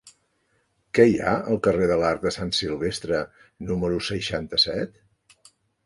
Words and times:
Què 0.97 1.05
hi 1.09 1.19
ha 1.25 1.33
al 1.51 1.59
carrer 1.67 1.91
de 1.93 1.99
l'Arc 2.03 2.25
de 2.25 2.33
Sant 2.39 2.55
Silvestre 2.63 3.23
número 3.71 4.03
seixanta-set? 4.13 5.03